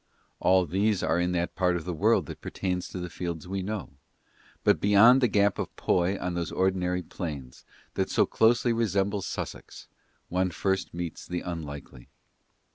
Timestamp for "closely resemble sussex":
8.25-9.87